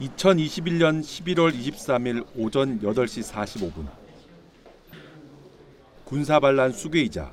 [0.00, 3.86] 2021년 11월 23일 오전 8시 45분
[6.04, 7.32] 군사 반란 수괴이자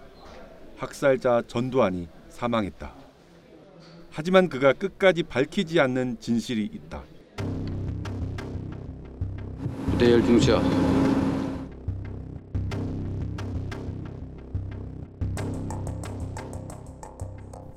[0.77, 2.93] 학살자 전두환이 사망했다.
[4.09, 7.03] 하지만 그가 끝까지 밝히지 않는 진실이 있다.
[9.85, 10.61] 부대 열 중시야.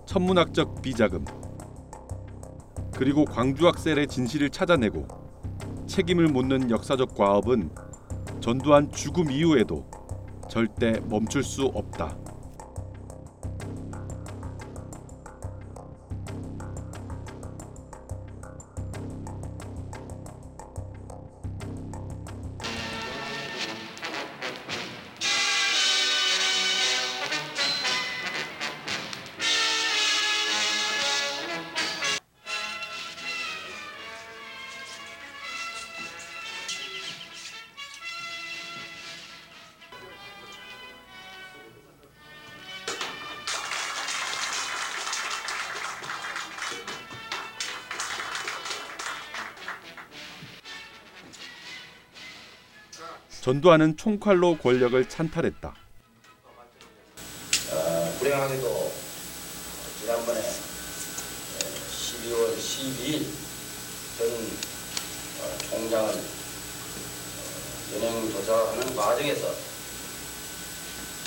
[0.06, 1.24] 천문학적 비자금
[2.96, 5.06] 그리고 광주 학살의 진실을 찾아내고
[5.86, 7.70] 책임을 묻는 역사적 과업은
[8.40, 9.88] 전두환 죽음 이후에도
[10.48, 12.16] 절대 멈출 수 없다.
[53.46, 55.72] 전두환은 총칼로 권력을 찬탈했다.
[57.70, 58.92] 어, 불행하게도
[60.00, 63.24] 지난번에 12월 12일
[64.18, 64.34] 저는
[65.38, 69.54] 어, 총장을 어, 연행 조사하는 과정에서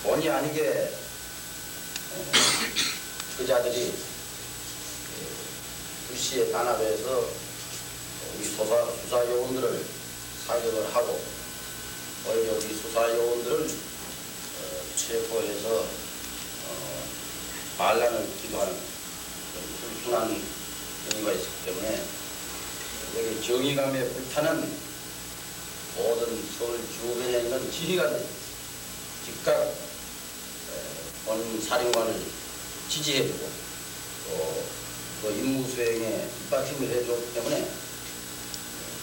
[0.03, 0.91] 본의 아니게
[2.15, 2.25] 어,
[3.37, 3.93] 그자들이
[6.09, 7.29] 불시에 단합해서
[8.35, 9.85] 우리 수사, 수사 요원들을
[10.47, 11.39] 사격을 하고
[12.29, 17.03] 오히려 우리 수사 요원들을 어, 체포해서 어,
[17.75, 18.71] 반란을 기도하는
[19.81, 20.29] 불순한
[21.11, 22.03] 행위가 있었기 때문에
[23.17, 24.89] 여기 정의감에 불타는
[25.97, 28.27] 모든 서울 주변에 있는 지휘관들
[29.25, 29.73] 즉각 에,
[31.25, 32.21] 본 사령관을
[32.89, 33.49] 지지해주고
[34.27, 37.67] 또그 임무 수행에 입받침을 해줬기 때문에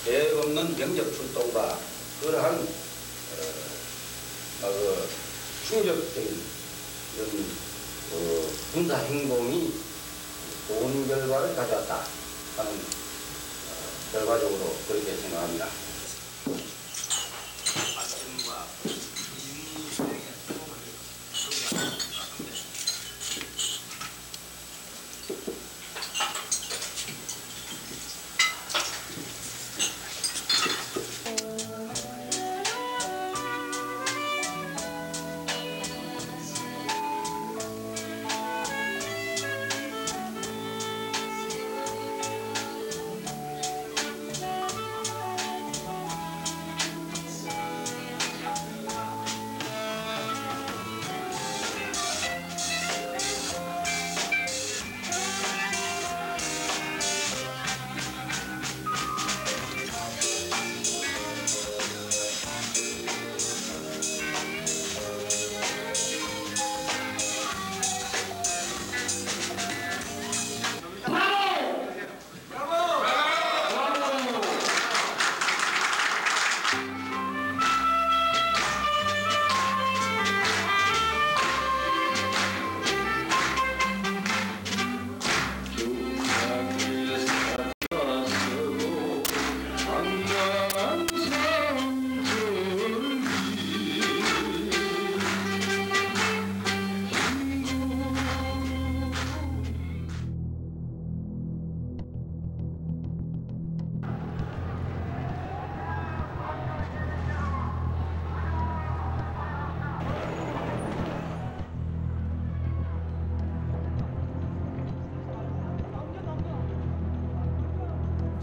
[0.05, 1.79] 계획 없는 병력 출동과
[2.21, 2.86] 그러한
[4.63, 5.09] 어, 그
[5.69, 6.43] 충격적인
[7.17, 7.31] 이런
[8.11, 9.73] 그 군사 행동이
[10.69, 12.05] 좋은 결과를 가져왔다
[12.57, 15.69] 하는 어, 결과적으로 그렇게 생각합니다.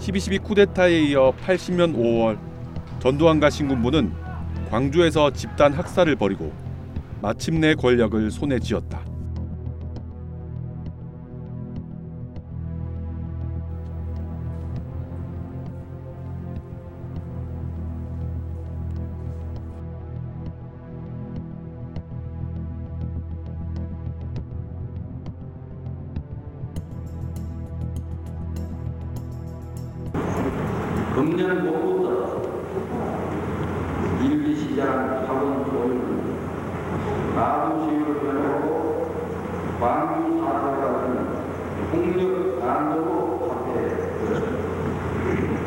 [0.04, 2.38] (12.12) 쿠데타에 이어 (80년 5월)
[3.00, 4.12] 전두환과 신군부는
[4.70, 6.52] 광주에서 집단 학살을 벌이고
[7.22, 9.13] 마침내 권력을 손에 쥐었다.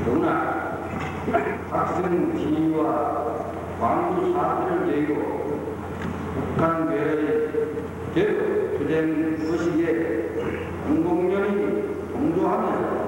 [0.06, 0.78] 그러나
[2.00, 3.50] 큰 지위와
[3.80, 5.20] 광주 사태를 계기로
[6.34, 7.50] 북한 괴뢰의
[8.14, 10.30] 개혁 투쟁 의식에
[10.86, 13.06] 공공연히 동조하면서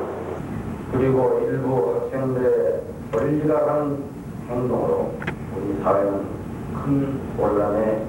[0.90, 4.02] 그리고 일부 학생들의 권리가한
[4.48, 5.14] 행동으로
[5.56, 6.26] 우리 사회는
[6.74, 8.06] 큰 혼란에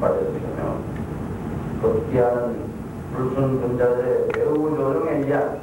[0.00, 0.78] 빠졌으며
[1.82, 2.70] 급기야는
[3.14, 5.60] 불순 분자들의 매우 조정에 의한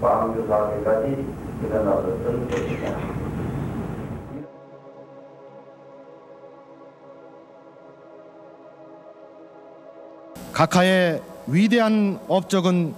[0.00, 3.12] 광주 사태까지 일어났었던 것이다.
[10.52, 12.94] 각하의 위대한 업적은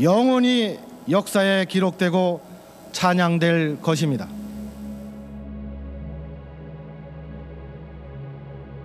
[0.00, 0.78] 영원히
[1.08, 2.40] 역사에 기록되고
[2.92, 4.28] 찬양될 것입니다.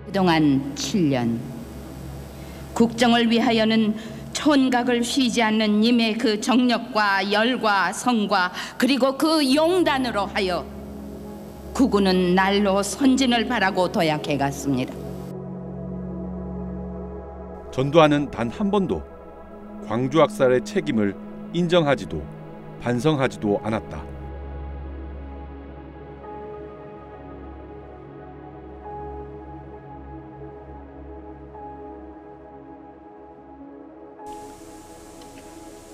[0.05, 1.37] 그동안 7년
[2.73, 3.95] 국정을 위하여는
[4.45, 10.63] 촌각을 쉬지 않는 님의 그 정력과 열과 성과 그리고 그 용단으로 하여
[11.73, 14.93] 구군은 날로 선진을 바라고 도약해 갔습니다.
[17.71, 19.01] 전두환은 단 한 번도
[19.87, 21.15] 광주 학살의 책임을
[21.51, 22.21] 인정하지도
[22.81, 24.14] 반성하지도 않았다.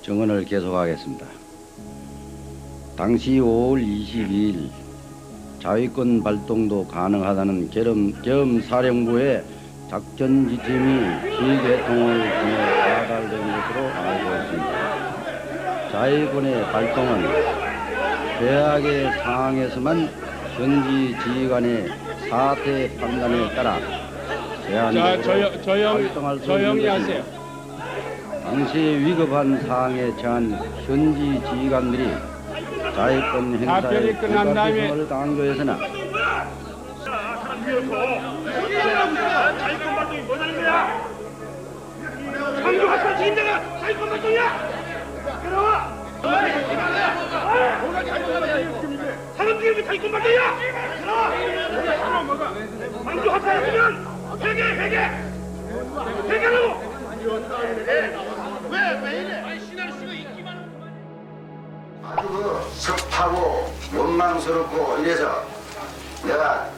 [0.01, 1.25] 정언을 계속하겠습니다.
[2.97, 4.69] 당시 5월 22일
[5.61, 9.43] 자위권 발동도 가능하다는 겸, 겸 사령부의
[9.89, 15.91] 작전 지침이 시대통을 통해 가달된 것으로 알고 있습니다.
[15.91, 17.35] 자위권의 발동은
[18.39, 20.09] 최악의 상황에서만
[20.57, 21.89] 현지 지휘관의
[22.29, 26.85] 사태 판단에 따라 자, 제한적으로 활동할 수 있는.
[27.13, 27.40] 것입니다.
[28.43, 30.51] 당시 위급한 상황에 처한
[30.85, 32.11] 현지 지휘관들이
[32.95, 35.77] 자위권 행사에 끝난 다음에 불가피성을 강조해서는
[49.37, 50.57] 사람들이 다 이건 말이야!
[53.03, 54.97] 광주 학살했으면 회개 회개
[56.29, 56.90] 회개라고!
[58.69, 59.41] 왜왜 이래?
[59.41, 60.71] 아니 신할 씨가 인기만
[62.03, 65.45] 아주 그 섭하고 원망스럽고 이래서
[66.23, 66.69] 내가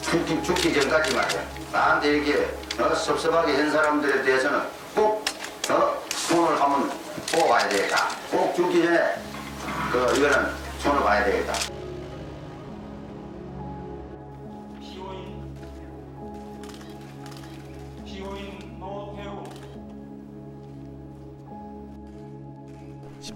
[0.00, 2.50] 죽기, 죽기 전까지 말이야 나한테 이렇게
[2.80, 4.62] 어, 섭섭하게 한 사람들에 대해서는
[4.94, 5.24] 꼭
[5.70, 6.90] 어, 손을 한번
[7.32, 9.14] 뽑아야 되겠다 꼭 죽기 전에
[9.92, 10.48] 그 이거는
[10.80, 11.81] 손을 봐야 되겠다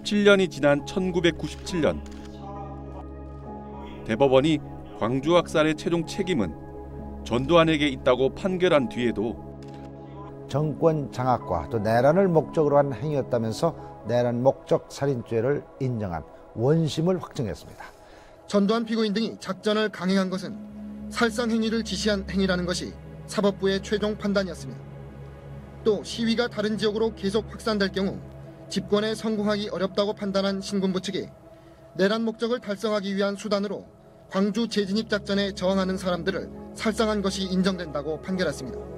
[0.07, 2.01] 17년이 지난 1997년
[4.05, 4.59] 대법원이
[4.99, 6.55] 광주 학살의 최종 책임은
[7.25, 9.59] 전두환에게 있다고 판결한 뒤에도
[10.47, 16.23] 정권 장악과 또 내란을 목적으로 한 행위였다면서 내란 목적 살인죄를 인정한
[16.55, 17.83] 원심을 확정했습니다.
[18.47, 22.93] 전두환 피고인 등이 작전을 강행한 것은 살상 행위를 지시한 행위라는 것이
[23.27, 24.79] 사법부의 최종 판단이었습니다.
[25.83, 28.17] 또 시위가 다른 지역으로 계속 확산될 경우
[28.69, 31.29] 집권에 성공하기 어렵다고 판단한 신군부 측이
[31.95, 33.85] 내란 목적을 달성하기 위한 수단으로
[34.29, 38.96] 광주 재진입 작전에 저항하는 사람들을 살상한 것이 인정된다고 판결했습니다.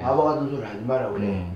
[0.00, 1.46] 바보 같은 소리 하지 마라 그래.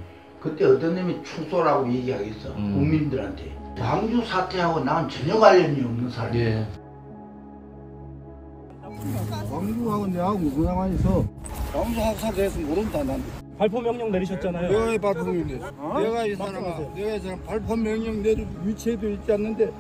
[0.41, 2.55] 그때 어떤 놈이 충소라고 얘기하겠어.
[2.55, 3.57] 국민들한테.
[3.79, 6.67] 광주 사태하고 난 전혀 관련이 없는 사람이야.
[9.51, 11.25] 광주하고 내하고 무슨 상관이 있어?
[11.73, 13.23] 광주 학살돼서 모른다 난.
[13.59, 14.69] 발포 명령 내리셨잖아요.
[14.71, 16.01] 내가 이 발포 명령 내렸어.
[16.01, 19.73] 내가 이 사람아, 내가 이 사람 발포 명령 내릴 위치에도 있지 않는데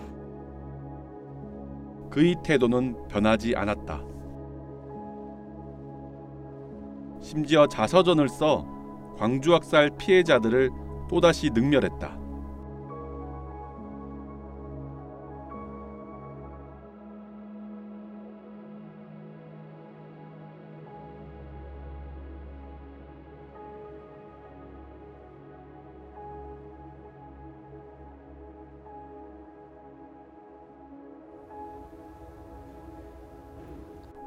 [2.10, 4.00] 그의 태도는 변하지 않았다.
[7.26, 8.64] 심지어 자서전을 써
[9.18, 10.70] 광주 학살 피해자들을
[11.10, 12.24] 또다시 능멸했다.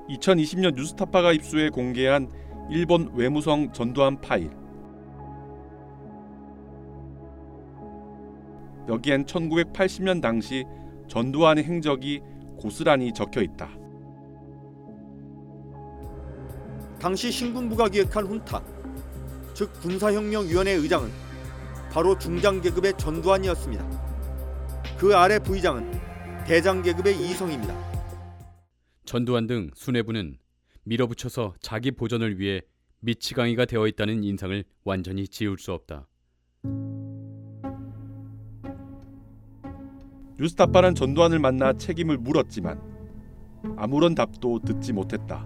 [0.10, 2.30] (2020년) 뉴스타파가 입수해 공개한
[2.70, 4.52] 일본 외무성 전두환 파일
[8.88, 10.66] 여기엔 1980년 당시
[11.08, 12.22] 전두환의 행적이
[12.58, 13.70] 고스란히 적혀 있다.
[17.00, 18.62] 당시 신군부가 기획한 훈타,
[19.54, 21.10] 즉 군사혁명위원회 의장은
[21.92, 23.86] 바로 중장 계급의 전두환이었습니다.
[24.98, 25.92] 그 아래 부의장은
[26.46, 27.74] 대장 계급의 이성입니다.
[29.06, 30.38] 전두환 등 수뇌부는
[30.90, 32.62] 밀어붙여서 자기 보전을 위해
[33.02, 36.08] 미치광이가 되어 있다는 인상을 완전히 지울 수 없다.
[40.40, 42.82] 뉴스타파는 전두환을 만나 책임을 물었지만
[43.78, 45.46] 아무런 답도 듣지 못했다.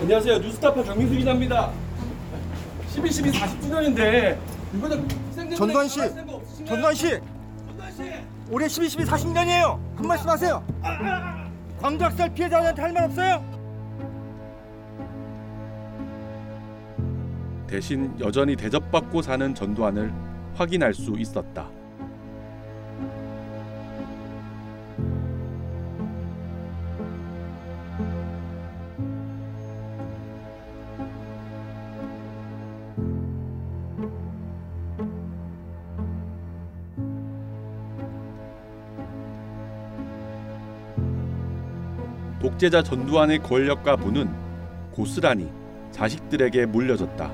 [0.00, 0.38] 안녕하세요.
[0.40, 1.72] 뉴스타파 강민수 기자입니다.
[2.90, 4.38] 12, 12, 40주년인데
[4.76, 5.08] 이거는
[5.56, 6.00] 전두환 씨,
[6.66, 7.20] 전두환 씨,
[8.50, 9.96] 올해 12, 12, 40년이에요.
[9.96, 11.43] 한 말씀 하세요.
[11.84, 13.44] 광주학살 피해자한테 할 말 없어요?
[17.66, 20.10] 대신 여전히 대접받고 사는 전두환을
[20.54, 21.68] 확인할 수 있었다.
[42.44, 44.28] 독재자 전두환의 권력과 부는
[44.92, 45.50] 고스란히
[45.92, 47.32] 자식들에게 물려졌다.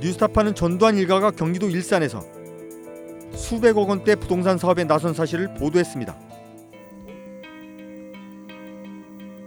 [0.00, 2.24] 뉴스타파는 전두환 일가가 경기도 일산에서
[3.32, 6.16] 수백억 원대 부동산 사업에 나선 사실을 보도했습니다.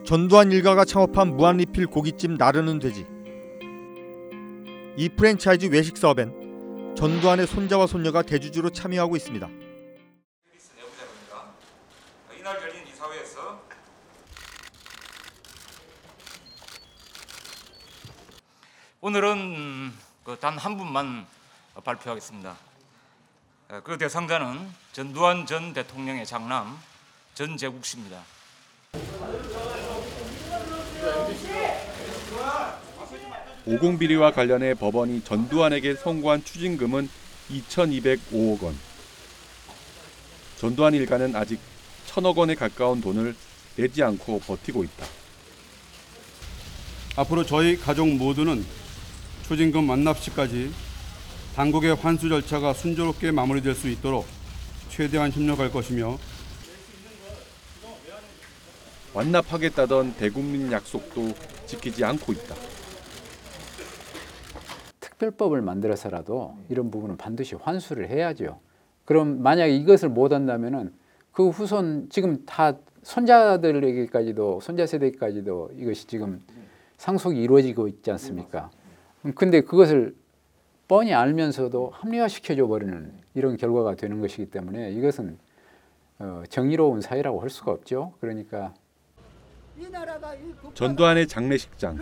[0.04, 3.06] 전두환 일가가 창업한 무한리필 고깃집 나르는 돼지.
[4.98, 9.50] 이 프랜차이즈 외식 사업엔 전두환의 손자와 손녀가 대주주로 참여하고 있습니다.
[12.42, 13.62] 이날 열린 이사회에서
[19.02, 19.92] 오늘은
[20.24, 21.26] 그 단 한 분만
[21.84, 22.56] 발표하겠습니다.
[23.70, 26.78] 어, 그 대상자는 전두환 전 대통령의 장남
[27.34, 28.22] 전재국 씨입니다.
[33.66, 37.10] 오공 비리와 관련해 법원이 전두환에게 선고한 추징금은
[37.50, 38.78] 2,205억 원.
[40.60, 41.60] 전두환 일가는 아직
[42.06, 43.36] 천억 원에 가까운 돈을
[43.78, 45.06] 내지 않고 버티고 있다.
[47.18, 48.64] 앞으로 저희 가족 모두는
[49.52, 50.72] 추징금 완납 시까지
[51.58, 54.26] 당국의 환수 절차가 순조롭게 마무리될 수 있도록
[54.88, 56.18] 최대한 협력할 것이며
[59.14, 61.34] 완납하겠다던 대국민 약속도
[61.66, 62.56] 지키지 않고 있다.
[65.02, 68.62] 특별법을 만들어서라도 이런 부분은 반드시 환수를 해야죠.
[69.04, 70.94] 그럼 만약 이것을 못 한다면은
[71.34, 76.40] 그 후손 지금 다 손자들에게까지도 손자 세대까지도 이것이 지금
[76.96, 78.72] 상속이 이루어지고 있지 않습니까?
[79.36, 80.16] 근데 그것을
[80.88, 85.38] 뻔히 알면서도 합리화시켜줘 버리는 이런 결과가 되는 것이기 때문에 이것은
[86.20, 88.14] 어, 정의로운 사회라고 할 수가 없죠.
[88.20, 88.74] 그러니까
[90.74, 91.98] 전두환의 장례식장,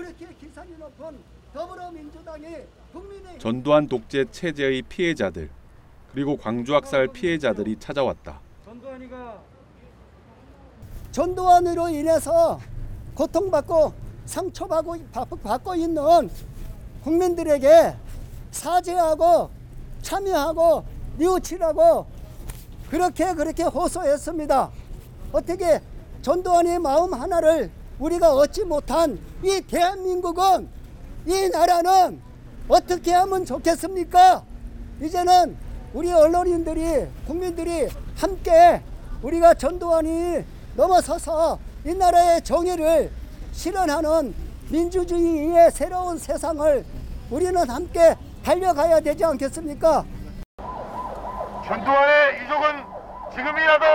[3.38, 5.50] 전두환 독재 체제의 피해자들,
[6.12, 8.40] 그리고 광주 학살 피해자들이 찾아왔다.
[11.12, 12.60] 전두환으로 인해서
[13.14, 13.94] 고통받고
[14.26, 14.98] 상처받고
[15.44, 16.30] 받고 있는
[17.04, 17.96] 국민들에게
[18.52, 19.50] 사죄하고
[20.02, 20.84] 참여하고
[21.18, 22.06] 뉘우치라고
[22.90, 24.72] 그렇게 그렇게 호소했습니다.
[25.32, 25.82] 어떻게
[26.22, 30.70] 전두환의 마음 하나를 우리가 얻지 못한 이 대한민국은
[31.26, 32.22] 이 나라는
[32.68, 34.44] 어떻게 하면 좋겠습니까?
[35.02, 35.58] 이제는
[35.94, 38.82] 우리 언론인들이 국민들이 함께
[39.22, 40.44] 우리가 전두환이
[40.76, 43.12] 넘어서서 이 나라의 정의를
[43.52, 44.34] 실현하는
[44.72, 46.86] 민주주의의 새로운 세상을
[47.32, 50.04] 우리는 함께 달려가야 되지 않겠습니까?
[51.66, 52.86] 전두환의 이족은
[53.32, 53.86] 지금이라도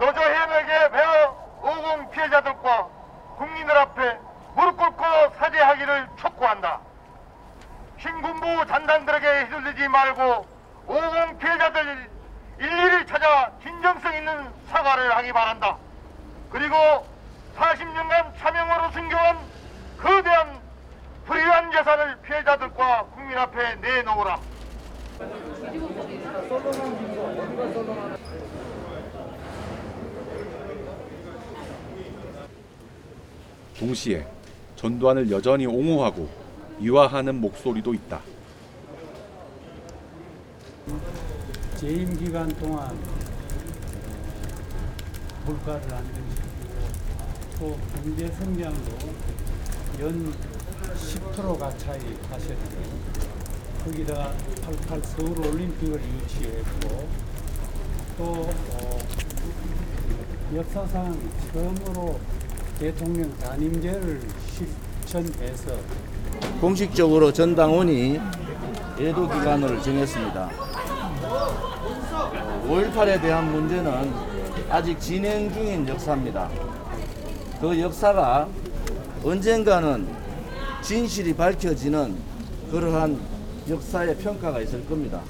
[0.00, 2.88] 노조 해명에 배워 오공 피해자들과
[3.36, 4.18] 국민들 앞에
[4.54, 5.04] 무릎 꿇고
[5.38, 6.80] 사죄하기를 촉구한다.
[8.00, 10.46] 신군부 잔단들에게 휘둘리지 말고
[10.86, 12.10] 오공 피해자들
[12.58, 15.76] 일일이 찾아 진정성 있는 사과를 하기 바란다.
[16.50, 16.76] 그리고
[17.56, 19.38] 40년간 차명으로 숨겨온
[20.02, 20.60] 거대한
[21.24, 24.40] 불의한 재산을 피해자들과 국민 앞에 내놓으라.
[33.78, 34.26] 동시에
[34.74, 36.28] 전두환을 여전히 옹호하고
[36.80, 38.20] 위화하는 목소리도 있다.
[41.76, 42.98] 재임 기간 동안
[45.44, 46.52] 물가를 안정시키고
[47.58, 48.96] 또 경제 성장도
[50.00, 50.34] 연
[50.94, 53.12] 10% 가까이 하셨고요.
[53.84, 54.32] 거기다
[54.64, 57.08] 88 서울 올림픽을 유치했고
[58.18, 58.98] 또 어,
[60.54, 61.18] 역사상
[61.52, 62.18] 처음으로
[62.78, 64.20] 대통령 단임제를
[65.06, 65.76] 실천해서
[66.60, 68.20] 공식적으로 전당원이
[68.98, 70.50] 예도 기간을 정했습니다.
[72.68, 74.12] 5.18에 대한 문제는
[74.70, 76.48] 아직 진행 중인 역사입니다.
[77.60, 78.48] 그 역사가
[79.24, 80.08] 언젠가는
[80.82, 82.16] 진실이 밝혀지는
[82.72, 83.20] 그러한
[83.68, 85.20] 역사의 평가가 있을 겁니다.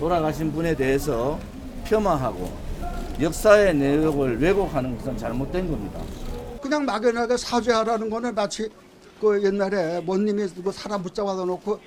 [0.00, 1.38] 돌아가신 분에 대해서
[1.84, 2.50] 폄하하고
[3.20, 6.00] 역사의 내역을 왜곡하는 것은 잘못된 겁니다.
[6.60, 8.68] 그냥 막연하게 사죄하라는 거는 마치
[9.20, 11.78] 그 옛날에 못님이 그 사람 붙잡아다 놓고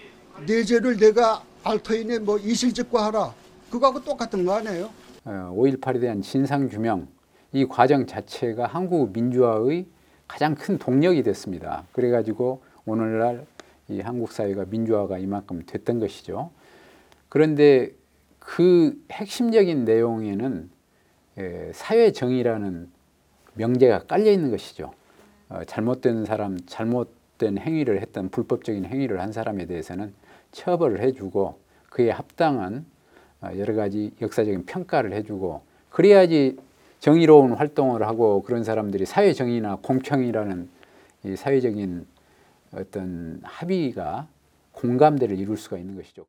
[0.45, 3.33] 내 죄를 내가 알터이니 뭐 이실직고하라
[3.69, 4.89] 그거하고 똑같은 거 아니에요?
[5.25, 7.07] 5.18에 대한 진상 규명
[7.51, 9.85] 이 과정 자체가 한국 민주화의
[10.31, 11.83] 가장 큰 동력이 됐습니다.
[11.91, 13.45] 그래가지고 오늘날
[13.89, 16.51] 이 한국 사회가 민주화가 이만큼 됐던 것이죠.
[17.27, 17.91] 그런데
[18.39, 20.69] 그 핵심적인 내용에는
[21.37, 22.89] 에, 사회 정의라는
[23.55, 24.93] 명제가 깔려 있는 것이죠.
[25.49, 30.13] 어, 잘못된 사람, 잘못된 행위를 했던 불법적인 행위를 한 사람에 대해서는
[30.53, 31.59] 처벌을 해주고
[31.89, 32.85] 그에 합당한
[33.41, 36.55] 어, 여러 가지 역사적인 평가를 해주고 그래야지
[37.01, 40.69] 정의로운 활동을 하고 그런 사람들이 사회 정의나 공평이라는
[41.25, 42.05] 이 사회적인
[42.73, 44.27] 어떤 합의가
[44.71, 46.25] 공감대를 이룰 수가 있는 것이죠.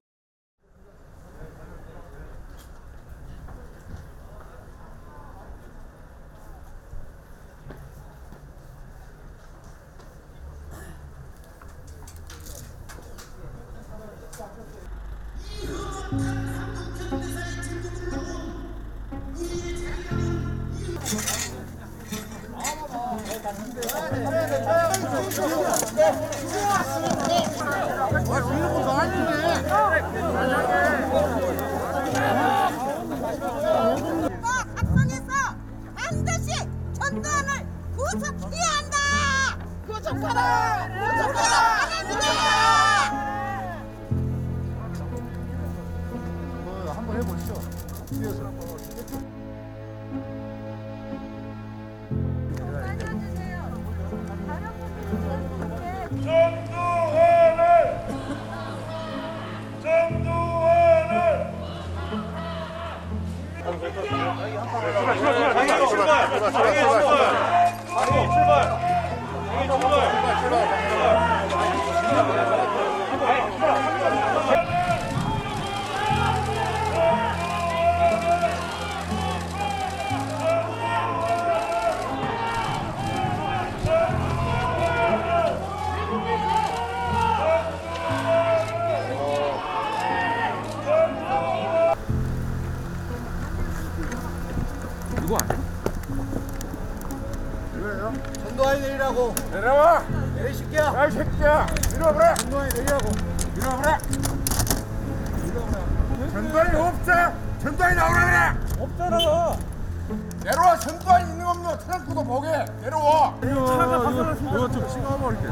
[110.44, 110.76] 내려와.
[110.78, 112.48] 전두환이 있는 없는 트렁크도 보게.
[112.80, 113.34] 내려와.
[113.40, 115.46] 차가 가서 이거 좀 찍어버릴게.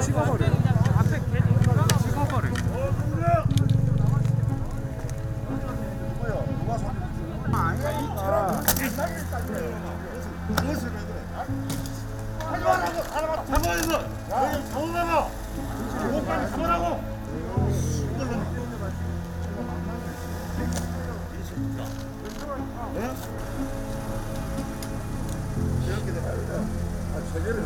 [0.00, 0.46] 찍어버려.
[0.98, 1.20] 앞에
[2.02, 2.52] 찍어버려.
[27.32, 27.64] Severim.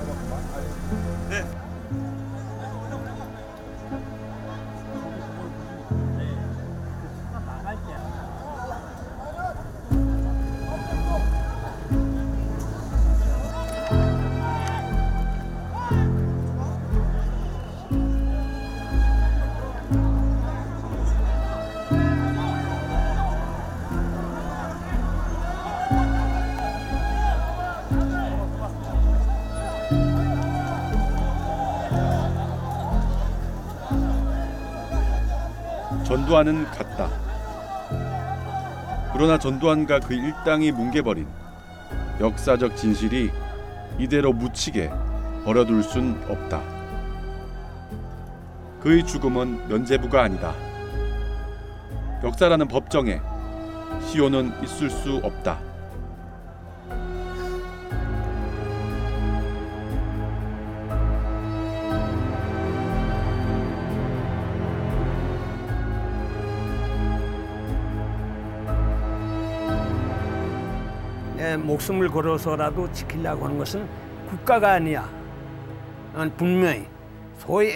[36.26, 37.08] 전두환은 갔다.
[39.12, 41.26] 그러나 전두환과 그 일당이 뭉개버린
[42.18, 43.30] 역사적 진실이
[43.98, 44.90] 이대로 묻히게
[45.44, 46.60] 버려둘 순 없다.
[48.80, 50.52] 그의 죽음은 면죄부가 아니다.
[52.24, 53.20] 역사라는 법정에
[54.08, 55.60] 시효는 있을 수 없다.
[71.64, 73.88] 목숨을 걸어서라도 지키려고 하는 것은
[74.28, 75.08] 국가가 아니야.
[76.14, 76.86] 난 분명히
[77.38, 77.64] 소위